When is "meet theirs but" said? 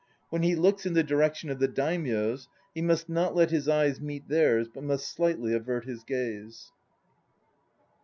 4.01-4.83